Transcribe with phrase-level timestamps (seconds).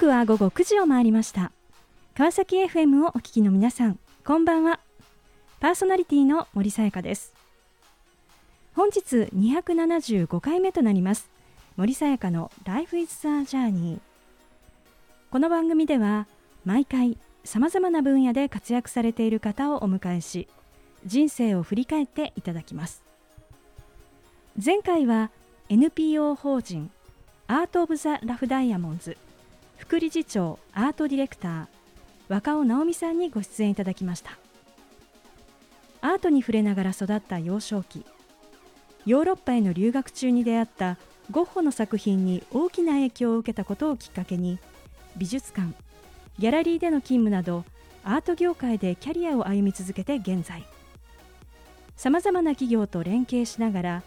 [0.00, 1.52] 刻は午後9時を回りました。
[2.16, 4.80] 川崎 FM をお聞きの皆さんこんばんは。
[5.60, 7.34] パーソナリティの森さやかです。
[8.74, 11.28] 本日275回目となります
[11.76, 13.98] 森さやかの Life is a Journey
[15.30, 16.26] この番組では
[16.64, 20.48] 毎回さまざまな分野で活躍されている方をお迎えし
[21.04, 23.02] 人生を振り返っていただきます。
[24.64, 25.30] 前回は
[25.68, 26.90] NPO 法人
[27.48, 29.18] アート・オブ・ザ・ラフ・ダイヤモンズ
[29.80, 31.66] 副理事長アートディレクター
[32.28, 34.38] 若尾直美さんにご出演いただきました。
[36.02, 38.04] アートに触れながら育った幼少期
[39.06, 40.98] ヨーロッパへの留学中に出会った
[41.30, 44.58] ゴッホの作品に大きな影響を受けたことをきっかけに
[45.16, 45.72] 美術館
[46.38, 47.64] ギャラリーでの勤務など
[48.04, 50.62] アート業界でキャリアを歩み続けて現在。
[51.96, 54.02] さまざまな企業と連携しながら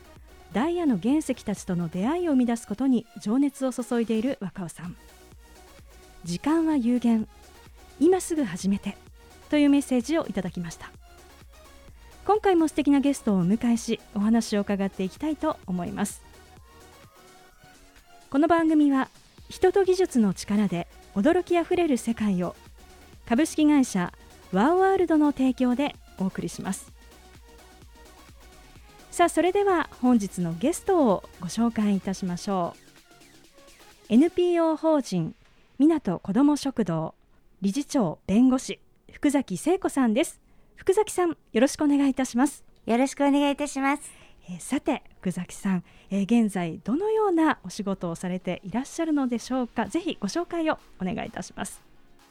[0.51, 4.95] ダイヤの原石たちとの出会いを生み出すことに情熱を注いでいる若尾さん。
[6.23, 7.27] 時間は有限。
[7.99, 8.97] 今すぐ始めて。
[9.49, 10.91] というメッセージをいただきました。
[12.25, 16.23] 今回も素敵なゲストをお迎えしお話を伺っていきたいと思います。
[18.29, 19.09] この番組は
[19.49, 22.55] 人と技術の力で驚きあふれる世界を
[23.27, 24.13] 株式会社
[24.53, 26.93] ワーワールドの提供でお送りします。
[29.11, 32.75] さあそれでは本日のゲストをご紹介いたしましょ
[34.09, 34.13] う。
[34.13, 35.35] NPO 法人
[35.87, 37.15] 港子ども食堂
[37.61, 38.79] 理事長弁護士
[39.11, 40.41] 福崎聖子さんです。
[40.75, 42.63] 福崎さんよろしくお願いいたします。
[42.85, 44.03] よろしくお願いいたします。
[44.49, 49.85] えー、さて福崎さん、えー、現在どのようなお仕事をされていらっしゃるのでしょうか。
[49.85, 51.81] ぜひご紹介をお願いいたします。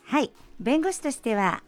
[0.04, 0.30] はい。
[0.60, 1.62] 弁護士としては、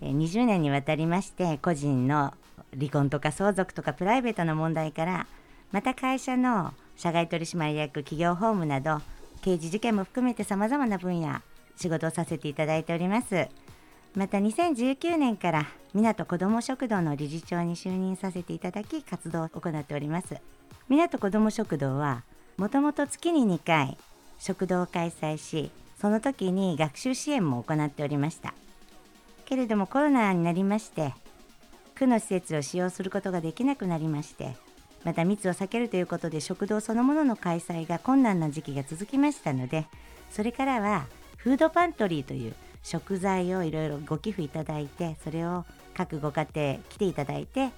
[0.00, 2.34] えー、20年にわたりまして個人の
[2.76, 5.26] 離婚とか相続とかプライベートの問題から
[5.72, 9.00] また会社の社外取締役企業法務など
[9.42, 11.40] 刑事事件も含めてさまざまな分野
[11.76, 13.48] 仕事をさせていただいております。
[14.14, 20.36] また2019年から港子ども食堂の理事長に就任させていただき活動を行っております。
[20.88, 22.24] 港子ども食堂は
[22.56, 23.96] もともと月に2回
[24.38, 25.70] 食堂を開催し
[26.00, 28.54] その時に学習支援も行っておりました。
[29.44, 31.14] けれどもコロナになりまして
[31.94, 34.56] 区の施設を使用することができなくなりまして
[35.08, 39.86] また密を避けるということで食堂そのものの開催が困難な時期が続きましたので
[40.30, 41.06] それからは
[41.38, 45.64] フードパントリーという食材をいろいろご寄付いただいてそれを
[45.94, 47.70] 各ご家庭来ていただいて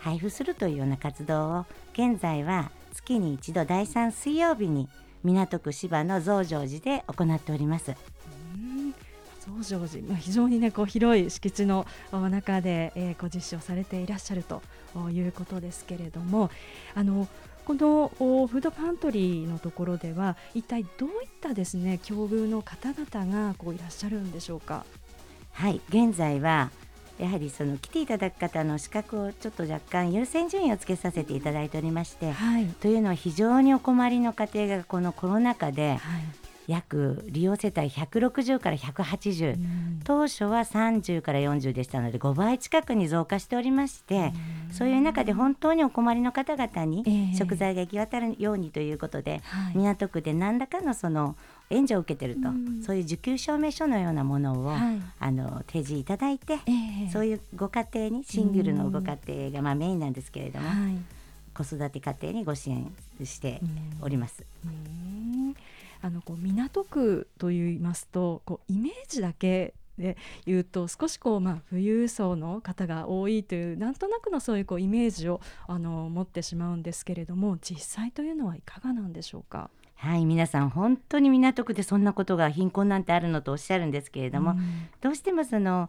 [0.00, 4.88] 配布するというような活動を現在は月に一度第3水曜日に
[5.22, 7.94] 港区芝の増上寺で行っております。
[9.46, 14.62] 増上寺、まあ、非常にねこう広い敷地の中で、えー、ご実施をされていらっしゃると
[15.10, 16.50] いうことですけれども
[16.94, 17.28] あの
[17.64, 24.84] このフードパントリーのところでは一体どういったですね境遇の方々がこういらっしゃるんでしょうか？
[25.52, 26.70] はい現在は
[27.18, 36.00] やはりその来ていただく方の資格をちょっと若干優先順位をつけさせていただいておりまして、はい、というのは非常にお困りの家庭がこのコロナ禍で、
[36.68, 44.32] 約利用世帯160から180、うん、当初は30から40でしたので5倍近くに増加しておりまして、
[44.68, 49.42] うん、そういう中で本当にお困りの方々に食材が行き渡るようにということで、
[49.72, 51.36] えー、港区で何らかのその
[51.70, 60.98] 援助を受けてると、うん、そういう受給証明書のようなものを、はい、あの提示いただいて、えー、そういうご家庭にシングルのご家庭がまあメインなんですけれども、はい、
[61.54, 62.92] 子育て家庭にご支援
[63.24, 63.60] して
[64.00, 64.44] おります。
[66.02, 79.70] あのこう港区といいますとこうイメージだけで言うと少しこう、まあ、富裕層の方が多いというなんとなくのそういうこうイメージをあの持ってしまうんですけれども実際というのはいかがなんでしょうか？
[79.94, 85.88] はい皆さん本当に港区でそんなことが貧困なんてあるのとおっしゃるんですけれども、うん、どうしてもその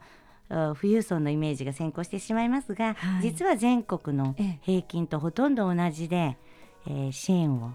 [0.50, 6.38] 富裕層のイメージが先行してしまいますが、はい、実は全国の平均とほとんど同じで、
[6.86, 7.72] えー、支援を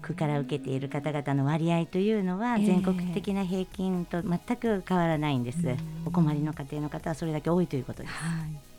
[0.00, 5.76] 区から受けている方々の割合というのは全国的な平均と全く変わらないんです、えー、
[6.06, 8.14] お困りの家庭の方はそれだけ多いということです。
[8.14, 8.70] はい。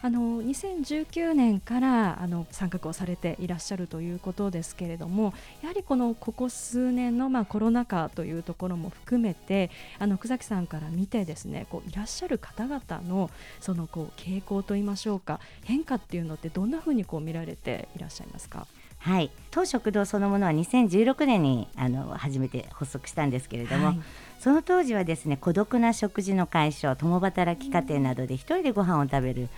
[0.00, 13.30] あの2019年からあの参画をされていらっしゃるということですけれどもやはりこのここ数年のまあコロナ禍というところも含めてあの久崎さんから見てですねこういらっしゃる方々の
[13.60, 18.66] そのこう傾向といいましょうか変化っていうのってどんなふうにこう見られていらっしゃいますか？
[18.98, 24.00] はい、当食堂そのものは2016年にあの初めて発足したんですけれども、はい、
[24.40, 29.48] その当時はですね孤独な食事の解消共働き家庭などで一人でご飯を食べる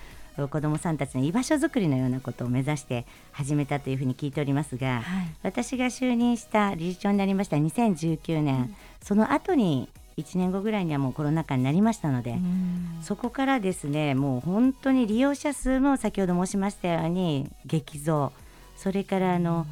[0.49, 5.03] 子どもさんたちの居場所づくりのようなことを目指して始めたというふうに聞いておりますが、はい。
[5.43, 12.99] 私が就任した理事長になりました2019年、その後に1年後ぐらいにはもうコロナ禍になりましたので、うん。
[13.03, 18.33] そこからですねもう本当に利用者数も先ほど申しましたように激増
[18.81, 19.67] それからあの、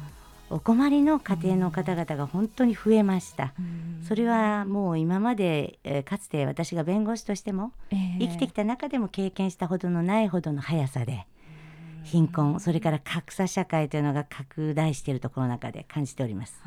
[0.51, 3.53] お困りの家庭の方々が本当に増えました。
[3.59, 11.27] うんそれはもう今まで、えーかつて私が弁護士としてもええ生きてきた中でも経験したほどのないほどの速さで
[12.03, 16.61] 貧困それから格差社会というのが拡大しているところの中で感じております。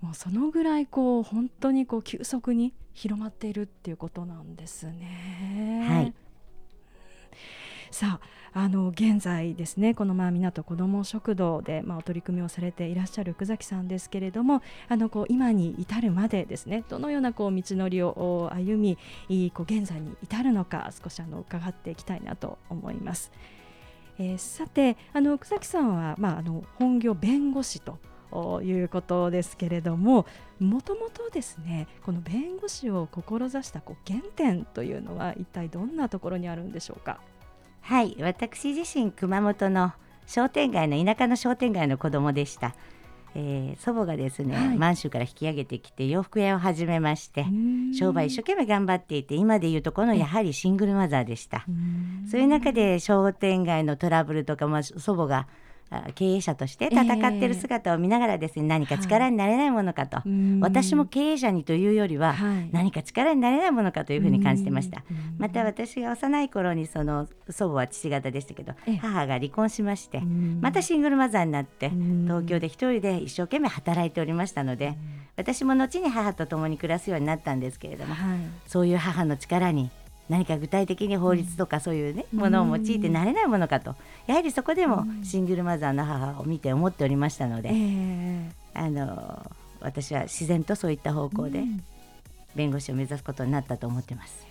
[0.00, 5.86] もうそのぐらいこう本当にこう急速に広まっているっていうことなんですね。
[5.88, 6.14] はい
[7.90, 8.20] さ
[8.54, 18.96] ああの現在ですねこのまあ港こども食堂でまあお取り組みをされていらっしゃる久崎さんですけれどもあのこう今に至るまでですねどのようなこう道のりを歩み
[19.28, 23.32] いいこう現在に至るのか少しあの伺っていきたいなと思います。
[24.18, 27.98] えーさてあの久崎さんは、まあ、あの本業弁護士と
[28.62, 30.26] いうことですけれども
[30.58, 37.20] もともとですねこの弁護士を志したこう原点というのは一体どんなところにあるんでしょうか？
[37.82, 39.92] はい私自身熊本の
[40.26, 42.74] 商店街の田舎の商店街の子供でした、
[43.34, 44.78] えー祖母がですね、はい。
[44.78, 47.46] 満州から引き上げてきて洋服屋を始めまして
[47.98, 51.64] 商売一生懸命頑張っていて今でいうとこのやはりシングルマザーでした。
[51.68, 52.28] うん。
[52.28, 55.46] そういう中で商店街のトラブルとか、まあ、祖母があ
[56.14, 60.60] 経営者として戦っている姿を見ながらですね、何か力になれないものかと、うん。
[60.60, 62.68] 私も経営者にというよりは、はい。
[62.72, 65.02] 何か力になれないものかというふうに感じてました。
[65.10, 65.36] うん。
[65.38, 68.96] また私が幼い頃にその祖母は父方でしたけどええ。
[68.98, 70.60] 母が離婚しましてうん。
[70.60, 72.24] またシングルマザーになってうん。
[72.24, 74.96] 東京で一人で一生懸命働いておりましたので
[75.36, 78.38] 私も後に母と共に暮らすようになったんですけれどもはい。
[78.66, 79.90] そういう母の力に
[80.30, 82.40] 何か具体的に法律とかそういうね、うん。
[82.40, 83.96] ものを用いてなれないものかと。
[84.26, 85.24] やはりそこでもうん。
[85.24, 88.50] シングルマザーの母を見て思っておりましたので、ええ。
[88.72, 89.44] あの
[89.80, 91.82] 私は自然とそういった方向でうん。
[92.54, 94.46] 弁護士を目指すことになったと思ってます。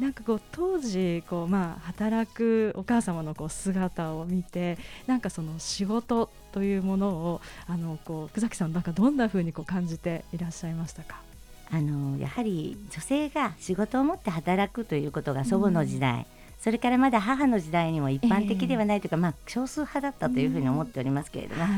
[0.00, 4.76] なんかこう当時こうまあ働くお母様のこう姿を見て
[5.06, 11.22] なんかその仕事というものをあのこう久崎さんなんかどんな風にこう感じていらっしゃいましたか？
[11.70, 16.26] あのやはり女性が仕事を持って働くということが祖母の時代、
[16.60, 21.72] それからまだ母の時代にも一般的ではないというか、まあ、少数派だったというふうに思っておりますけれども、はい。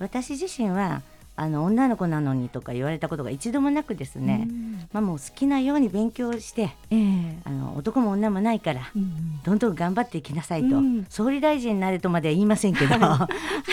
[0.00, 1.02] 私自身は
[1.36, 4.88] あの女の子なのにとか言われたことが一度もなくですね、うん。
[4.92, 7.38] まあ、もう好きなように勉強してええ。
[7.44, 9.42] あの男も女もないからうん。
[9.42, 11.06] どんどん頑張っていきなさいと、うん。
[11.08, 13.28] 総理大臣になれとまでは言いませんけど あ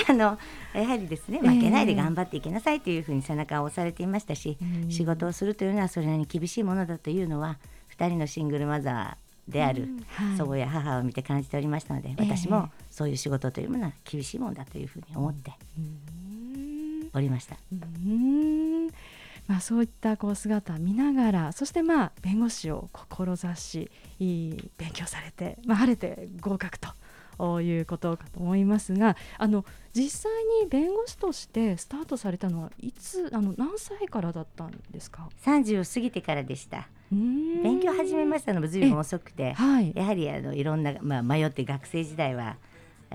[0.10, 0.40] の
[0.74, 4.92] やはりですね負けないで頑張っていきなさいというふうに背中を押されていましたし、うん。
[4.92, 7.60] 仕事をするというのはそれなりに厳しいものだというのは
[7.96, 9.90] 2人のシングルマザーである
[10.38, 12.24] 祖母や母を見て感じておりましたので、ええ。
[12.24, 16.21] 私もそういう仕事というものは厳しいものだというふうに思ってうん
[17.14, 17.58] おりました。
[17.72, 17.76] う
[18.08, 18.88] ん。
[19.48, 30.32] まあ、そういったこう姿を見ながらそしてまあ弁護士を志しいい勉強されて、まあ、晴れて合格ということかと思いますがあの実際
[30.64, 36.88] に弁護士としてスタートされたのはいつあの何歳からだったんですか？30を過ぎてからでした。
[37.12, 39.92] 勉勉強始めましたのもずいぶん遅くてはい。
[39.94, 42.56] やはりあのいろんな、まあ、迷って学生時代は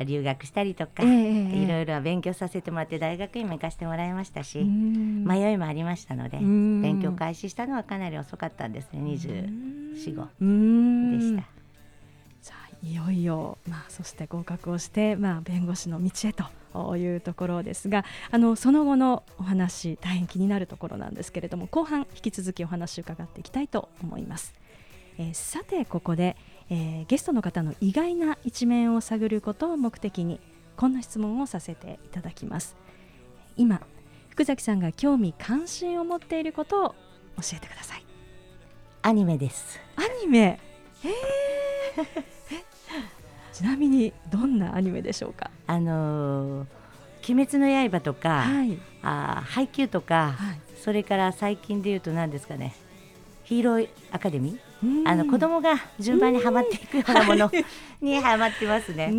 [0.04, 5.24] 留学したりとか、いろいろ勉強させてもらって大学院も行かせてもらいましたし、うん。
[5.24, 6.82] 迷いもありましたので、うん。
[6.82, 11.18] 勉強開始したのはかなり遅かったんですね24、5うん。
[11.18, 11.56] でした。
[12.82, 24.54] いよいよ、まあ、そして合格をして、まあ、弁護士の道へというところですがあのその後のお話大変気になるところなんですけれども後半引き続きお話を伺っていきたいと思います。
[25.18, 26.36] えーさてここで、
[26.70, 30.40] えーゲストの方の意外な一面を探ることを目的に
[30.76, 32.76] こんな質問をさせていただきます。
[33.56, 33.80] 今
[34.28, 36.94] 福崎さんが興味関心を持っていることを教
[37.54, 38.04] えてください。
[39.02, 39.78] アニメです。
[39.96, 40.58] アニメ？
[41.04, 42.23] えー？
[43.54, 45.50] ちなみにどんなアニメでしょうか？
[45.66, 46.66] あのー
[47.28, 48.78] 鬼滅の刃」とか、はい。
[49.02, 50.61] あー配給とか、はい。
[50.80, 52.75] それから最近で言うと何ですかね？
[53.44, 54.61] ヒーローアカデミー、うん
[55.04, 57.50] あの子供が順番にはまっていくようなもの。
[58.00, 59.11] にはまってますうね。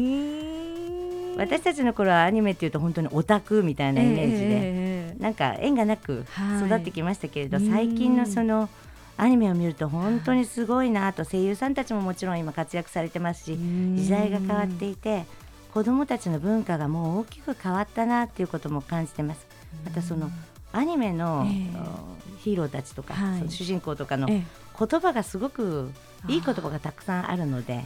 [1.38, 6.68] 私たちの頃はアニメっていうと本当にオタクみたいなイメージで、えーなんか縁がなくはい。
[6.68, 7.72] 育ってきましたけれど、うん。
[7.72, 8.70] 最近のその
[9.18, 13.98] アニメを見ると本当にすごいなと声優さんたちももちろん今活躍されてますしうん。
[13.98, 15.26] 時代が変わっていて
[15.74, 19.46] 子どもたちの文化がもう大きく変わったなっていうことも感じてます。
[19.86, 20.30] またその
[20.72, 22.38] アニメの、ええ。
[22.40, 23.50] ヒーローたちとか、はい。
[23.50, 24.68] 主人公とかのええ。
[24.80, 25.92] 言葉がすごく
[26.28, 27.84] いい言葉がたくさんあるので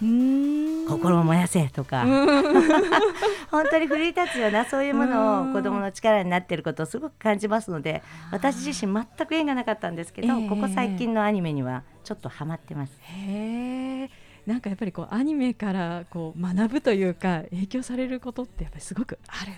[0.88, 2.06] 心を燃やせとか、
[3.50, 10.50] 本当に奮い立つようなそういうものうんを子どもの力になっていることをすごく感じますので私自身全く縁がなかったんですけど、ええ。
[10.50, 12.94] ここ最近のアニメにはちょっとハマってます。
[13.02, 14.10] へえ。
[14.46, 19.52] なんかやっぱりこうアニメからこう学ぶというか影響されることってやっぱりすごくある。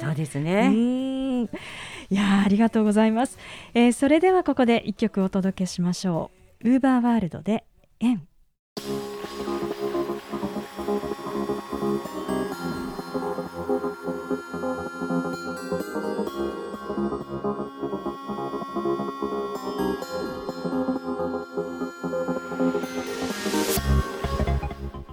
[0.00, 1.48] そうですね、い
[2.08, 3.36] やありがとうございます、
[3.74, 6.30] えーそれではここで一曲お届けしましょ
[6.62, 6.70] う。
[6.70, 7.64] ウーバーワールドで
[8.00, 8.26] 縁。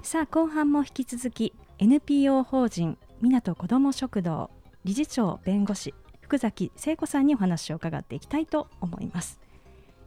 [0.03, 4.56] さあ後半も引き続き NPO 法人港こども食堂。
[4.83, 9.39] 理事長弁護士福崎聖子さんにお話を伺っていきたいと思います、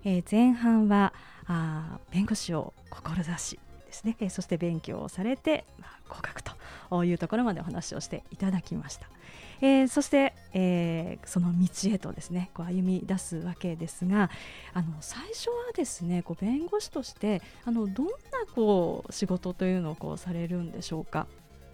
[0.04, 1.12] えー前半は
[1.46, 9.08] あ弁護士を志しですね、えーそして勉強をされて、まあ、合格というところまでお話をしていただきました、
[9.60, 14.30] えーそして、えーその道へとですねこう歩み出すわけですが
[14.74, 18.12] あの最初はですねこう弁護士としてあのどんな
[18.54, 21.26] こう仕事というのをこうされるんでしょうか？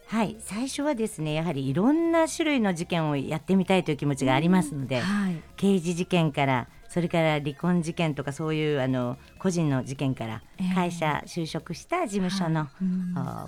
[0.07, 0.37] はい。
[0.41, 10.75] 最初はですねやはりいろんな種類の事件をやってみたいという気持ちがありますので、はい、刑事事件からそれから離婚事件とかそういうあの個人の事件からええ。
[10.75, 12.69] 会社就職した事務所の、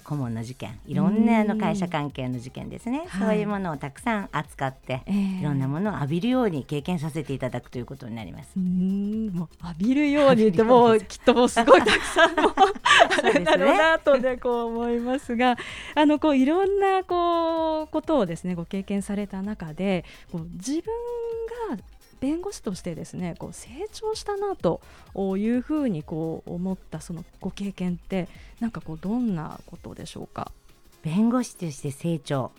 [0.04, 0.78] 顧問の事件。
[0.86, 5.40] いろんなあの会社関係の事件ですね、はいそういうものをたくさん扱って、ええ。
[5.40, 8.58] いろんなものを浴びるように経験させていただくということになります。
[8.58, 15.56] もう浴びるようにって もうきっともうすごいたくさんも あるんだろうなとねこう思いますが。
[15.94, 20.82] あのこういろんなこうことをですねご経験された中でこう自分
[21.76, 21.82] が
[22.20, 24.80] 弁護士としてですねこう成長したなと
[25.36, 28.28] いうふうにこう思ったそのご経験って
[28.60, 30.50] なんかこうどんなことでしょうか？
[31.02, 32.50] 弁護士として成長。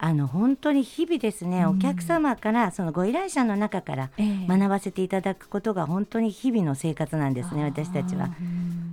[0.00, 1.68] あの本当に日々ですね、うん。
[1.70, 4.46] お客様からそのご依頼者の中からええ。
[4.46, 8.26] 学ばせていただくことが本当に日々の生活なんですね私たちは。
[8.26, 8.87] うん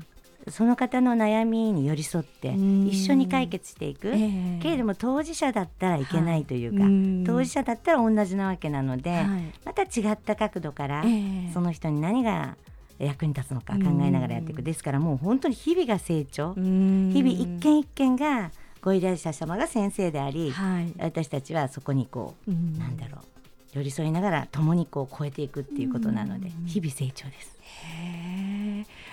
[0.49, 2.87] その方の悩みに寄り添ってうん。
[2.87, 4.19] 一緒に解決していく、え
[4.57, 4.59] え。
[4.61, 6.91] けれども当事者だったらいけないというか、はい。
[6.91, 7.23] うん。
[7.25, 9.27] 当事者だったら同じなわけなので、はい。
[9.65, 11.51] また違った角度から、ええ。
[11.53, 12.57] その人に何が
[12.99, 14.63] 役に立つのか考えながらやっていく、うん。
[14.63, 17.09] ですからもう本当に日々が成長、うん。
[17.11, 20.93] 日々一件一件がご依頼者様が先生であり、はい。
[20.99, 22.77] 私たちはそこにこう、うん。
[22.77, 23.19] なんだろう
[23.73, 26.65] 寄り添いながら共にこう超えていくっていうことなので、うん。
[26.65, 27.57] 日々成長です。
[27.61, 28.24] へえ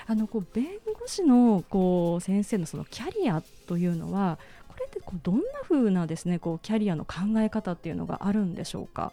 [0.07, 0.67] あのこう弁
[0.99, 9.13] 護士のこう先生のそのキャリアというのはこれってこうどんな風なですねこうキャリアの考え方っていうのがあるんでしょうか？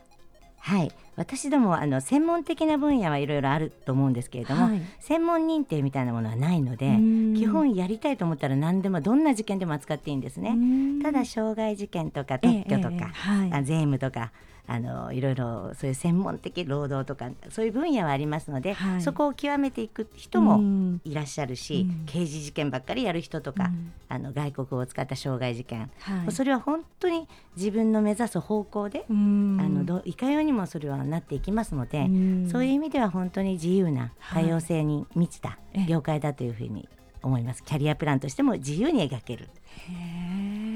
[0.60, 4.82] はい、私どもあの専門的な分野はいろいろあると思うんですけれども、はい。
[5.02, 7.34] 専門認定みたいなものはないので、うん。
[7.36, 10.58] 基本やりたいと思ったら何でもどんな事件でも扱っていいんですね。
[11.04, 13.54] ただ傷害事件とか特許とええええか、はい。
[13.54, 14.32] あ税務とか
[14.66, 19.02] あのいろいろそういう専門的労働とかそういう分野はありますので、はい。
[19.02, 21.02] そこを極めていく人うもん。
[21.04, 22.06] いらっしゃるし、うん。
[22.06, 23.92] 刑事事件ばっかりやる人とか、うん。
[24.08, 26.32] あの外国を使った傷害事件、はい。
[26.32, 29.58] それは本当に自分の目指す方向で、うん。
[29.60, 32.50] あのどういかようにもそれはなっていきますので、うん。
[32.50, 34.46] そういう意味では本当に自由なはい。
[34.46, 35.86] 多様性に満ちたええ。
[35.86, 36.88] 業界だというふうに
[37.22, 37.64] 思います。
[37.64, 39.50] キャリアプランとしても自由に描ける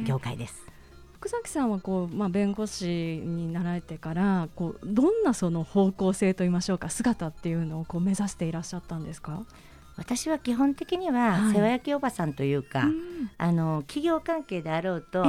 [0.05, 0.63] 業界です。
[1.23, 2.85] 福崎さんはこう、まあ、弁護士
[3.23, 9.41] になられてからこうどんなその方向性といいましょうか姿っていうのをこう目指していらっしゃったんですか、
[9.95, 11.53] 私は基本的にははい。
[11.53, 13.31] 世話焼きおばさんというか、うん。
[13.38, 15.27] あの企業関係であろうと、あ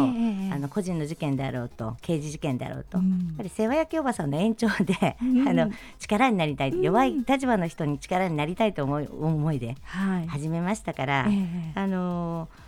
[0.59, 3.11] の個人の事件であろうと刑事事件であろうと、うん。
[3.11, 5.49] やっぱり世話焼きおばさんの延長で、うん。
[5.49, 6.81] あの力になりたい、うん。
[6.83, 10.27] 弱い立場の人に力になりたいと思い思いではい。
[10.29, 12.65] 始めましたから、ええあのー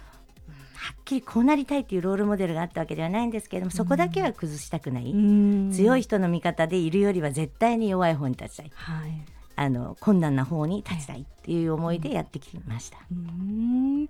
[0.76, 5.72] はっきりこうなりたいっていうロールモデルがあったわけではないんですけれどもそこだけは崩したくない、うん。
[5.72, 8.72] 強い人の味方でいるよりは絶対に弱い方に立ちたい。
[8.74, 12.98] はいあの困難な方に立ちたいっていう思いでやってきました。
[13.10, 14.08] うん。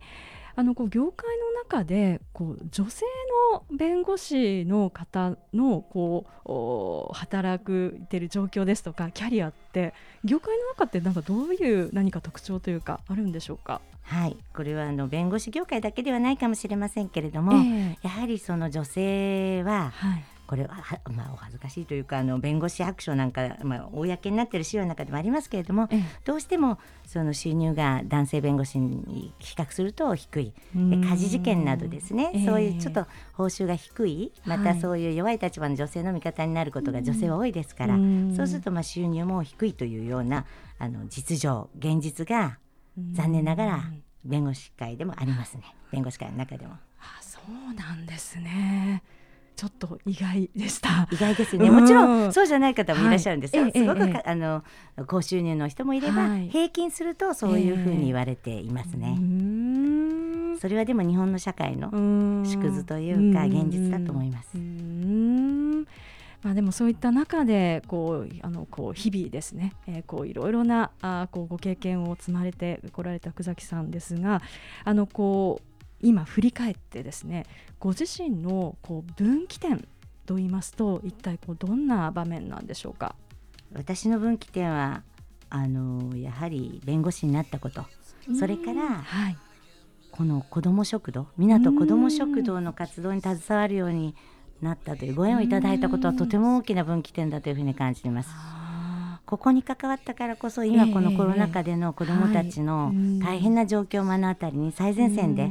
[0.58, 3.04] あのこう業界の中でこう女性
[3.52, 9.92] の弁護士の方のこうお働くてる状況ですとかキャリアって
[10.24, 13.82] 業界の中ってなんかどういう何か特徴というかあるんでしょうか？
[14.02, 17.98] はい、これはあの弁護士業界だけではないかもしれませんけれども、ええ。
[18.02, 26.02] やはりその女性ははいこれはは、まあ、お恥ずかしいというかあの弁護士白書なんか、まあ、公になっている資料の中でもありますけれども、ええ。
[26.24, 32.46] どうしてもその収入が男性弁護士に比較すると低いで家事事件などですね、ええ。
[32.46, 34.64] そういうちょっと報酬が低いまはい。
[34.64, 38.34] たそういう弱い立場の女性の味方になることが女性は多いですから、うん。
[38.36, 40.46] そうするとまあ収入も低いというような
[40.78, 42.58] あの実情現実が
[43.12, 43.84] 残念ながら
[44.24, 45.74] 弁護士会でもありますね。
[45.90, 46.74] 弁護士会の中でも。
[46.98, 49.02] あそうなんですね
[49.56, 51.08] ちょっと意外でした。
[51.10, 51.66] 意外ですね。
[51.68, 51.80] うん。
[51.80, 54.30] もちろんそうじゃない方もいらっしゃるんですよ、はいええすごくか、ええ。
[54.30, 54.62] あの
[55.06, 56.48] 高収入の人もいれば、はい。
[56.50, 60.58] 平均するとそういうふうに言われていますうね、ーん。
[60.58, 62.44] それはでも日本の社会のうん。
[62.44, 64.58] 縮図というか現実だと思います。
[66.42, 74.42] まあ、でもそういった中でこうあのこう日々ですね、えーこういろいろなあこうご経験を積まれてこられた福崎さんですが
[74.84, 75.65] あのこう
[76.00, 77.46] 今振り返ってですね
[77.78, 79.86] ご自身のこう分岐点
[80.26, 83.14] といいますと一体こうどんな場面なんでしょうか？
[83.74, 85.02] 私の分岐点は
[85.50, 87.84] あのやはり弁護士になったこと。
[88.38, 89.36] それからはい、
[90.10, 94.16] この子ども食堂港子ども食堂の活動に携わるように
[94.60, 98.30] なったというご縁をいただいたことはとても大きな分岐点だというふうに感じています。
[99.26, 103.18] あここに関わったからこそ今このコロナ禍での子どもたちのはい。
[103.18, 105.50] 大変な状況を目の当たりに最前線で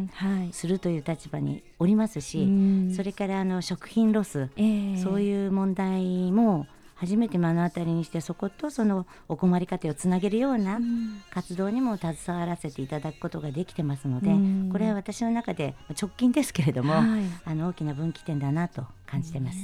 [0.54, 2.94] するという立場におりますしうん。
[2.96, 11.22] それからあの食品ロスえーそういう問題も初めて目の当たりにしてそことそのお困り家庭をつなげるようなうん。
[11.30, 14.70] 活動にも携わらせていただくことができてますのでうん。
[14.72, 17.04] これは私の中で直近ですけれどもはい。
[17.44, 19.58] あの大きな分岐点だなと感じてます。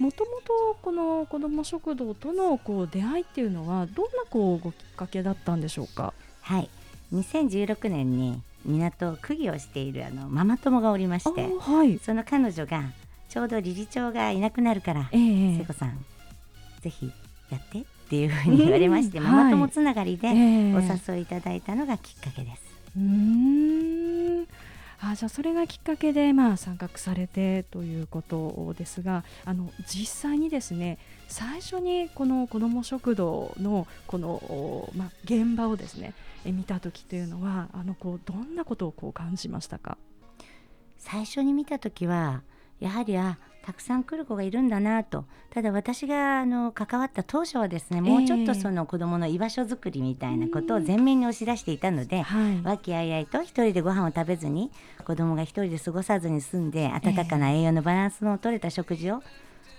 [0.00, 6.14] もともとこの子ども食堂とのこう出会いっていうのはどんなこうごきっかけだったんでしょうか？
[6.40, 6.68] はい
[7.12, 11.98] 2016年に港区議をしているあのママ友がおりましてあはい。
[11.98, 12.82] その彼女が
[13.28, 15.18] ちょうど理事長がいなくなるからえ
[15.54, 16.04] え聖子さん
[16.80, 17.10] ぜひ
[17.50, 20.80] やってっていうふうに言われまして、うんママ友つながりでええお
[21.12, 22.62] 誘いいただいたのがきっかけです。
[22.96, 24.46] うーん。
[25.02, 36.12] あじゃあそれがきっかけでまあ参画されてということですがあの実際にですね最初にこの子ども食堂のこの、まあ、現場をですね
[36.44, 39.96] え見た時というのはあのこうどんなことをこう感じましたか？
[40.98, 42.42] 最初に見た時は
[42.78, 52.60] やはりあたくさん来る子がいるんだなとただ私があの関わった当初はですねもうちょっとその子どもの居場所づくりみたいなことを前面に押し出していたので、はい。
[52.62, 54.70] 和気あいあいと一人でご飯を食べずに
[55.04, 59.22] 子供が一人で過ごさずに済んで温かな栄養のバランスの取れた食事を、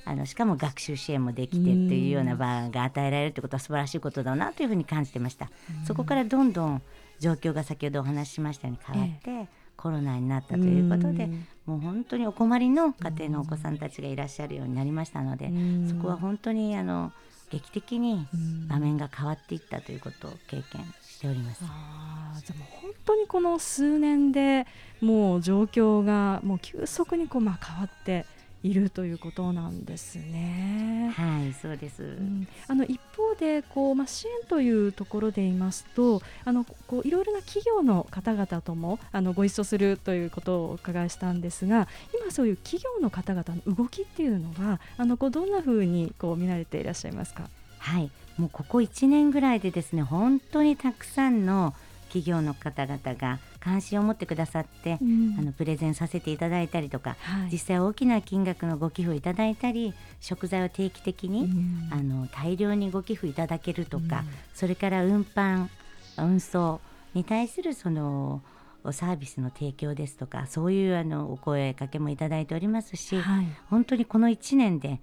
[0.03, 5.49] あのしかも学習支援もできてっていうような場が与えられるってことは素晴らしいことだなというふうに感じてました。
[5.85, 6.81] そこからどんどん
[7.19, 9.49] 状況が先ほどお話ししましたように変わって、
[9.81, 11.47] コロナになったということで、うん。
[11.65, 15.89] もう本当にお困りの家庭のお子さんたちがいらっしゃるようになりましたので、うん。
[15.89, 17.11] そこは本当にあの
[17.49, 18.67] 劇的にうん。
[18.67, 21.63] 場面が変わっていったということを経験しております。
[21.63, 24.67] あーじゃあもう本当にこの数年で
[25.01, 28.25] もう状況がもう急速にこうまあ変わって
[28.63, 31.11] いるということなんですね。
[31.15, 32.03] はい、そうです。
[32.03, 41.87] うんあの一方でこう、まあ、支援というところで言いますとあのこういろいろな企業の方々ともあのご一緒するということをお伺いしたんですが
[42.21, 47.49] 今そういう企業の方々の動きっていうのはあのこうどんなふうにこう見られていらっしゃいますか？
[47.79, 51.73] はい、もうここ1年ぐらいでですね本当にたくさんの
[52.11, 55.35] 企業の方々が関心を持ってくださって、うん。
[55.39, 57.49] あのプレゼンさせていただいたりとか、はい。
[57.49, 61.89] 実際大きな金額のご寄付をいただいたり食材を定期的に、うん。
[61.89, 64.25] あの大量にご寄付いただけるとか、うん。
[64.53, 65.69] それから運搬
[66.17, 66.81] 運送
[67.13, 68.41] に対するその
[68.91, 73.47] サービスの提供ですとかそういうあのお声かけもいただいておりますし、はい。
[73.69, 74.99] 本当にこの1年で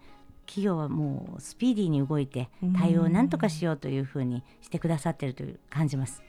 [0.48, 6.22] 企業はもうスピーディーに動いてうん対応を何とかしようというふうにしてくださってるという感じます。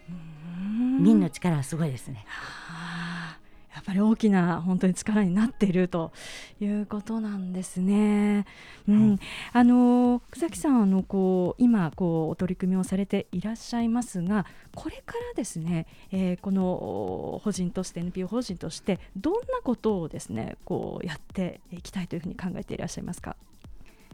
[0.99, 2.25] うん民の力はすごいですね。
[2.27, 3.39] はあ
[3.73, 6.11] やっぱり大きな本当に力になっていると
[6.59, 8.45] いうことなんですね。
[8.89, 9.19] うんはい
[9.53, 23.37] あの草木さんあのこう今こうお取り組みをされていらっしゃいますがこれからですね、えーこのお法人として NPO 法人としてどんなことをですねこうやっていきたいというふうに考えていらっしゃいますか？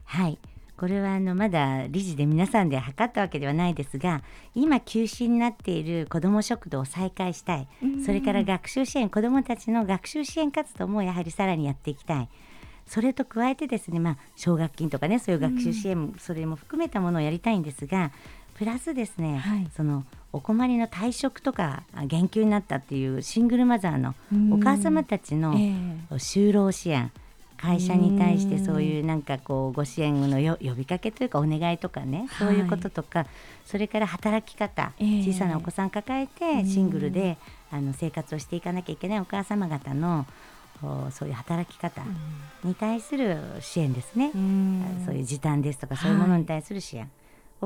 [0.03, 0.37] はい
[0.77, 7.67] これはあのまだ理事で皆さんで測ったわけではないですが今休止になっている子ども食堂を再開したい。
[8.05, 12.29] それから学習支援子どもたちの学習支援活動もやはりさらにやっていきたい。
[12.87, 18.11] それと加えてですね、まあ、奨学金とかねそういう学習支援、それも含めたものをやりたいんですが
[18.53, 19.67] プラスですね、はい。
[19.75, 25.71] そのお困りの退職とかあ減給になったっていうシングルマザーのうんお母様たちのえ
[26.11, 26.15] え。
[26.15, 27.11] 就労支援
[27.65, 33.25] 会社に対してそういうなんかこうご支援のよ呼びかけというかお願いとかね、そういうこととか
[33.65, 37.37] それから働き方、えー小さなお子さん抱えてシングルで
[37.71, 40.25] あの生活をしていかなきゃいけないお母様方の
[40.83, 42.01] おそういう働き方
[42.63, 45.03] に対する支援ですね、うん。
[45.05, 47.03] そういう時短ですとかそういうものに対する支援。
[47.03, 47.11] をこ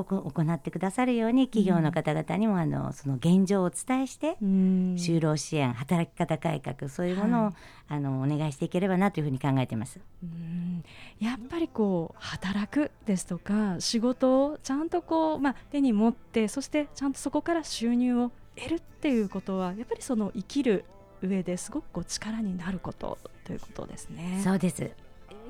[0.04, 4.94] 行ってくださるように企業の方々にもあのその現状をお伝えして、うん。
[4.96, 7.54] 就労支援働き方改革そういうものを、はい。
[7.92, 9.98] あのお願いしていければなというふうに考えています。
[10.22, 10.84] うん。
[11.18, 20.84] やっぱりこう働くですとか仕事をちゃんとこう、まあ、手に持ってそしてちゃんとそこから収入を得るっていうことはやっぱりその生きる
[21.22, 24.40] 上ですごくこう力になることということですね。
[24.44, 24.90] そうです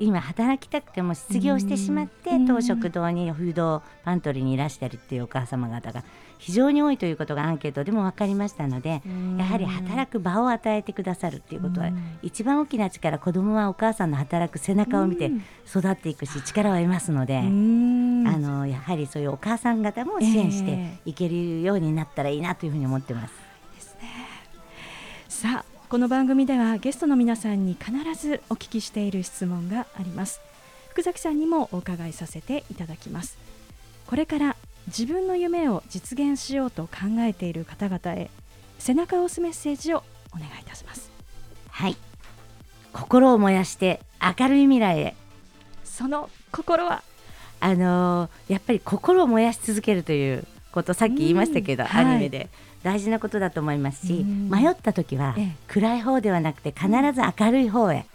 [0.01, 2.47] 今働きたくても失業してしまってうん。
[2.47, 6.03] 当食堂にフードパントリーにいらしたりっていうお母様方が
[6.39, 12.19] 非常に多いということがアンケートでも分かりましたのでうんやはり働く場を与えてくださるっていうことはうん。
[12.23, 15.43] 一番大きな力子どもはお母さんの働く背中を見てうん。
[15.67, 17.39] 育っていくし力を得ますので。
[17.39, 18.27] うん。
[18.27, 23.35] あのやはりそういうお母さん方も支援していけるようになったらいいなというふうに思ってます。
[25.29, 30.41] さあこの番組ではゲストの皆さんに必ずお聞きしている質問があります。
[30.91, 33.37] 福崎さんにもお伺いさせていただきます。
[34.07, 38.31] これから自分の夢を実現しようと考えている方々へ
[38.79, 41.11] 背中を押すメッセージをお願いいたします。
[41.71, 41.97] はい。
[42.93, 44.01] 心を燃やして
[44.39, 45.17] 明るい未来へ。
[45.83, 47.03] その心は？
[47.59, 52.49] あのーやっぱり心を燃やし続けるということさっき言いましたけど、アニメで
[52.83, 54.49] 大事なことだと思いますし、うん。
[54.49, 55.57] 迷った時は、ええ。
[55.69, 58.07] 暗い方ではなくて必ず明るい方へ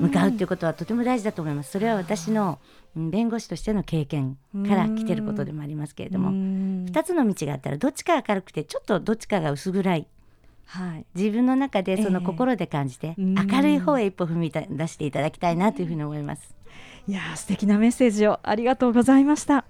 [0.00, 1.70] 向かうということはとても大事だと思います。
[1.70, 2.58] それは私の
[2.96, 4.36] うん弁護士としての経験
[4.68, 10.06] から来てることでもありますけれども、も2つの道があったらどっちか明るくてちょっとどっちかが薄暗い。
[10.66, 11.06] はい。
[11.14, 13.34] 自分の中でそのええ心で感じて、うん。
[13.34, 16.54] 明るい方へ一歩踏み出していただきたいなというふうに思います。
[17.08, 19.64] いやー素敵なメッセージをありがとうございました。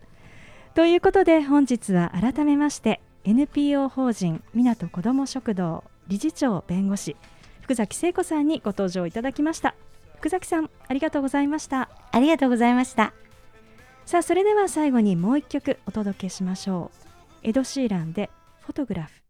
[0.74, 7.16] ということで本日は改めまして NPO 法人港こども食堂理事長弁護士
[7.60, 9.76] 福崎聖子さんにご登場いただきました。
[10.18, 11.88] 福崎さんありがとうございました。
[12.10, 13.12] ありがとうございました。
[14.04, 16.90] さあそれでは最後にもう一曲お届けしましょ
[17.44, 17.48] う。
[17.48, 18.30] エド・シーランで
[18.60, 19.22] フォトグラフ。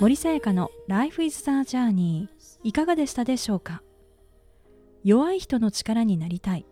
[0.00, 2.28] 森さやかの Life is the Journey
[2.62, 3.82] いかがでしたでしょうか？
[5.04, 6.64] 弱い人の力になりたい。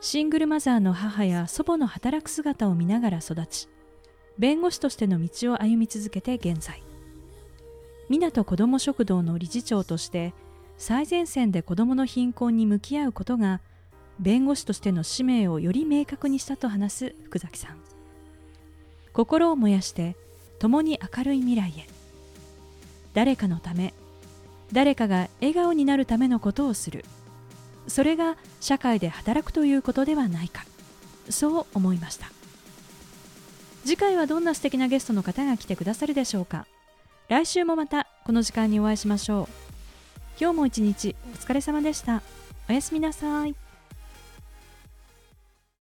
[0.00, 3.68] シングルマザーの母や祖母の働く姿を見ながら育ち
[4.38, 6.82] 弁護士としての道を歩み続けて現在。
[8.10, 10.34] 港こども食堂の理事長として
[10.76, 13.60] 最前線で子どもの貧困に向き合うことが
[14.18, 17.76] 弁護士としての使命をより明確にしたと話す福崎さん。
[19.12, 20.16] 心を燃やして
[20.58, 21.86] 共に明るい未来へ。
[23.14, 23.94] 誰かのため
[24.72, 27.04] 誰かが笑顔になるためのことをする。
[27.86, 30.64] それが社会で働くということではないか。
[31.30, 32.30] そう思いました。
[33.84, 36.66] 次回はどんな素敵なゲストの方が来てくださるでしょうか。
[37.28, 39.48] 来週もまたこの時間にお会いしましょう。
[40.40, 42.22] 今日も一日お疲れ様でした。
[42.68, 43.54] おやすみなさい。